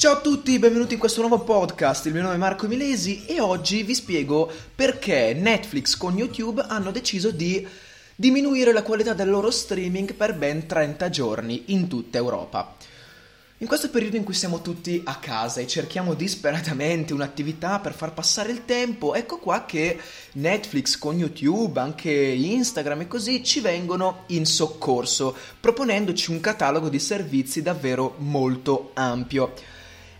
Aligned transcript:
Ciao 0.00 0.14
a 0.14 0.20
tutti, 0.20 0.58
benvenuti 0.58 0.94
in 0.94 0.98
questo 0.98 1.20
nuovo 1.20 1.40
podcast. 1.40 2.06
Il 2.06 2.14
mio 2.14 2.22
nome 2.22 2.36
è 2.36 2.38
Marco 2.38 2.66
Milesi 2.66 3.26
e 3.26 3.38
oggi 3.38 3.82
vi 3.82 3.94
spiego 3.94 4.50
perché 4.74 5.34
Netflix 5.34 5.94
con 5.94 6.16
YouTube 6.16 6.64
hanno 6.66 6.90
deciso 6.90 7.30
di 7.30 7.68
diminuire 8.16 8.72
la 8.72 8.82
qualità 8.82 9.12
del 9.12 9.28
loro 9.28 9.50
streaming 9.50 10.14
per 10.14 10.34
ben 10.36 10.66
30 10.66 11.10
giorni 11.10 11.64
in 11.66 11.86
tutta 11.86 12.16
Europa. 12.16 12.76
In 13.58 13.66
questo 13.66 13.90
periodo 13.90 14.16
in 14.16 14.24
cui 14.24 14.32
siamo 14.32 14.62
tutti 14.62 15.02
a 15.04 15.16
casa 15.16 15.60
e 15.60 15.66
cerchiamo 15.66 16.14
disperatamente 16.14 17.12
un'attività 17.12 17.78
per 17.78 17.92
far 17.92 18.14
passare 18.14 18.52
il 18.52 18.64
tempo, 18.64 19.14
ecco 19.14 19.36
qua 19.36 19.66
che 19.66 20.00
Netflix 20.32 20.96
con 20.96 21.18
YouTube, 21.18 21.78
anche 21.78 22.10
Instagram 22.10 23.02
e 23.02 23.06
così 23.06 23.44
ci 23.44 23.60
vengono 23.60 24.22
in 24.28 24.46
soccorso, 24.46 25.36
proponendoci 25.60 26.30
un 26.30 26.40
catalogo 26.40 26.88
di 26.88 26.98
servizi 26.98 27.60
davvero 27.60 28.14
molto 28.16 28.92
ampio. 28.94 29.52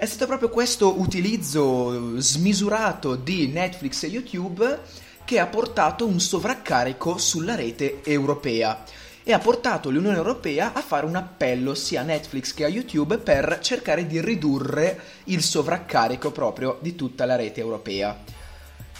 È 0.00 0.06
stato 0.06 0.26
proprio 0.26 0.48
questo 0.48 1.00
utilizzo 1.00 2.20
smisurato 2.20 3.16
di 3.16 3.48
Netflix 3.48 4.04
e 4.04 4.06
YouTube 4.06 4.78
che 5.24 5.40
ha 5.40 5.46
portato 5.46 6.06
un 6.06 6.20
sovraccarico 6.20 7.18
sulla 7.18 7.56
rete 7.56 8.04
europea 8.04 8.84
e 9.24 9.32
ha 9.32 9.40
portato 9.40 9.90
l'Unione 9.90 10.16
Europea 10.16 10.72
a 10.72 10.82
fare 10.82 11.04
un 11.04 11.16
appello 11.16 11.74
sia 11.74 12.02
a 12.02 12.04
Netflix 12.04 12.54
che 12.54 12.64
a 12.64 12.68
YouTube 12.68 13.18
per 13.18 13.58
cercare 13.60 14.06
di 14.06 14.20
ridurre 14.20 15.00
il 15.24 15.42
sovraccarico 15.42 16.30
proprio 16.30 16.78
di 16.80 16.94
tutta 16.94 17.24
la 17.24 17.34
rete 17.34 17.58
europea. 17.58 18.16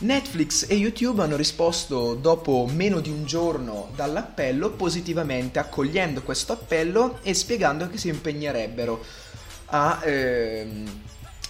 Netflix 0.00 0.66
e 0.68 0.74
YouTube 0.74 1.22
hanno 1.22 1.36
risposto 1.36 2.14
dopo 2.14 2.68
meno 2.72 2.98
di 2.98 3.10
un 3.10 3.24
giorno 3.24 3.90
dall'appello 3.94 4.70
positivamente 4.70 5.60
accogliendo 5.60 6.22
questo 6.22 6.54
appello 6.54 7.20
e 7.22 7.34
spiegando 7.34 7.88
che 7.88 7.98
si 7.98 8.08
impegnerebbero 8.08 9.26
a, 9.68 10.00
ehm, 10.04 11.00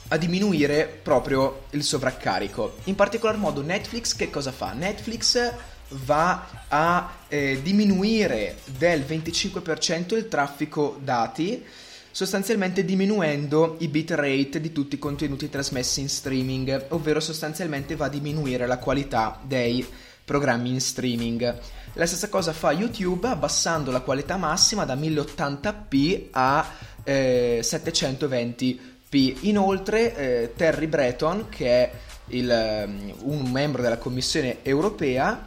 a 0.09 0.17
diminuire 0.17 1.01
proprio 1.03 1.65
il 1.71 1.83
sovraccarico. 1.83 2.79
In 2.85 2.95
particolar 2.95 3.37
modo 3.37 3.63
Netflix 3.63 4.15
che 4.15 4.31
cosa 4.31 4.53
fa? 4.53 4.73
Netflix 4.73 5.53
va 5.91 6.47
a 6.69 7.11
eh, 7.29 7.61
diminuire 7.63 8.59
del 8.65 9.01
25% 9.01 10.17
il 10.17 10.29
traffico 10.29 10.99
dati, 11.03 11.65
sostanzialmente 12.11 12.85
diminuendo 12.85 13.77
i 13.81 13.89
bitrate 13.89 14.61
di 14.61 14.73
tutti 14.73 14.97
i 14.97 14.99
contenuti 14.99 15.49
trasmessi 15.49 16.01
in 16.01 16.09
streaming, 16.09 16.87
ovvero 16.89 17.21
sostanzialmente 17.21 17.97
va 17.97 18.07
a 18.07 18.11
diminuire 18.11 18.67
la 18.67 18.79
qualità 18.79 19.39
dei 19.43 19.87
programmi 20.25 20.71
in 20.71 20.81
streaming. 20.81 21.59
La 21.95 22.07
stessa 22.07 22.29
cosa 22.29 22.53
fa 22.53 22.71
YouTube 22.73 23.27
abbassando 23.27 23.91
la 23.91 24.01
qualità 24.01 24.37
massima 24.37 24.85
da 24.85 24.95
1080p 24.95 26.27
a 26.33 26.71
eh, 27.09 27.61
720p. 27.63 29.37
Inoltre 29.41 30.15
eh, 30.15 30.53
Terry 30.55 30.87
Breton, 30.87 31.49
che 31.49 31.67
è 31.67 31.91
il, 32.27 33.15
un 33.23 33.51
membro 33.51 33.81
della 33.81 33.97
Commissione 33.97 34.59
europea, 34.63 35.47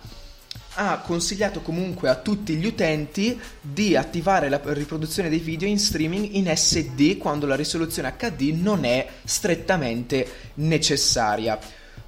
ha 0.76 1.00
consigliato 1.00 1.62
comunque 1.62 2.09
a 2.09 2.16
tutti 2.16 2.56
gli 2.56 2.66
utenti 2.66 3.40
di 3.59 3.95
attivare 3.95 4.50
la 4.50 4.59
riproduzione 4.64 5.30
dei 5.30 5.40
video 5.40 5.68
in 5.68 5.78
streaming 5.78 6.30
in 6.31 6.52
SD 6.56 7.18
quando 7.18 7.45
la 7.45 7.56
risoluzione 7.56 8.16
HD 8.18 8.53
non 8.56 8.84
è 8.86 9.06
strettamente 9.23 10.28
necessaria. 10.56 11.59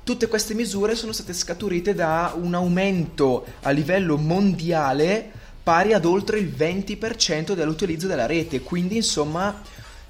Tutte 0.03 0.27
queste 0.27 0.53
misure 0.53 0.95
sono 0.95 1.11
state 1.11 1.33
scaturite 1.33 1.93
da 1.93 2.33
un 2.35 2.55
aumento 2.55 3.45
a 3.61 3.69
livello 3.69 4.17
mondiale 4.17 5.32
pari 5.63 5.93
ad 5.93 6.03
oltre 6.03 6.39
il 6.39 6.53
20% 6.55 7.53
dell'utilizzo 7.53 8.05
della 8.05 8.25
rete, 8.25 8.59
quindi 8.59 8.97
insomma 8.97 9.61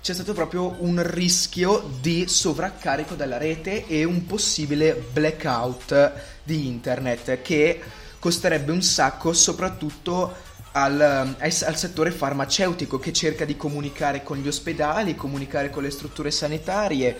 c'è 0.01 0.13
stato 0.13 0.33
proprio 0.33 0.75
un 0.79 1.01
rischio 1.05 1.89
di 2.01 2.27
sovraccarico 2.27 3.13
della 3.13 3.37
rete 3.37 3.85
e 3.87 4.03
un 4.03 4.25
possibile 4.25 4.93
blackout 5.13 6.11
di 6.43 6.67
internet 6.67 7.41
che 7.41 7.79
costerebbe 8.19 8.71
un 8.71 8.81
sacco 8.81 9.31
soprattutto 9.31 10.51
al, 10.73 10.99
al, 10.99 11.35
al, 11.37 11.77
settore 11.77 12.11
farmaceutico 12.11 12.97
che 12.97 13.13
cerca 13.13 13.45
di 13.45 13.55
comunicare 13.55 14.23
con 14.23 14.37
gli 14.37 14.47
ospedali, 14.47 15.15
comunicare 15.15 15.69
con 15.69 15.83
le 15.83 15.91
strutture 15.91 16.31
sanitarie. 16.31 17.17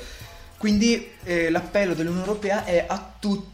Quindi 0.58 1.08
eh, 1.24 1.50
l'appello 1.52 1.94
dell'Unione 1.94 2.26
Europea 2.26 2.66
è 2.66 2.84
a 2.88 3.14
tutti 3.20 3.52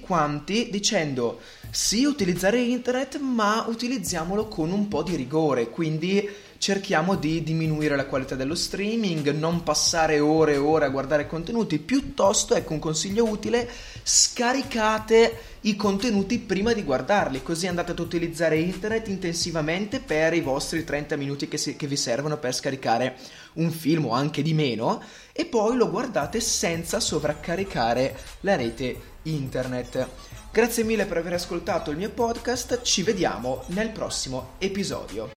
quanti 0.00 0.68
dicendo 0.70 1.40
sì 1.70 2.04
utilizzare 2.04 2.60
internet 2.60 3.18
ma 3.18 3.64
utilizziamolo 3.68 4.48
con 4.48 4.70
un 4.70 4.88
po' 4.88 5.02
di 5.02 5.16
rigore, 5.16 5.68
quindi 5.68 6.28
cerchiamo 6.58 7.14
di 7.14 7.42
diminuire 7.42 7.96
la 7.96 8.06
qualità 8.06 8.34
dello 8.34 8.54
streaming, 8.54 9.30
non 9.30 9.62
passare 9.62 10.18
ore 10.18 10.54
e 10.54 10.58
ore 10.58 10.84
a 10.84 10.90
guardare 10.90 11.26
contenuti, 11.26 11.78
piuttosto, 11.78 12.54
ecco 12.54 12.72
un 12.72 12.80
consiglio 12.80 13.24
utile, 13.24 13.68
scaricate 14.02 15.56
i 15.62 15.76
contenuti 15.76 16.38
prima 16.38 16.72
di 16.72 16.82
guardarli, 16.82 17.42
così 17.42 17.66
andate 17.66 17.92
ad 17.92 17.98
utilizzare 17.98 18.58
internet 18.58 19.08
intensivamente 19.08 20.00
per 20.00 20.34
i 20.34 20.40
vostri 20.40 20.84
30 20.84 21.16
minuti 21.16 21.48
che, 21.48 21.56
si, 21.56 21.76
che 21.76 21.86
vi 21.86 21.96
servono 21.96 22.38
per 22.38 22.54
scaricare 22.54 23.16
un 23.54 23.70
film 23.70 24.06
o 24.06 24.12
anche 24.12 24.42
di 24.42 24.52
meno 24.52 25.00
e 25.32 25.46
poi 25.46 25.76
lo 25.76 25.90
guardate 25.90 26.40
senza 26.40 27.00
sovraccaricare 27.00 28.16
la 28.40 28.56
rete 28.56 29.16
internet. 29.22 30.06
Grazie 30.50 30.82
mille 30.82 31.06
per 31.06 31.18
aver 31.18 31.34
ascoltato 31.34 31.90
il 31.90 31.96
mio 31.96 32.10
podcast, 32.10 32.82
ci 32.82 33.02
vediamo 33.02 33.64
nel 33.68 33.90
prossimo 33.90 34.54
episodio. 34.58 35.26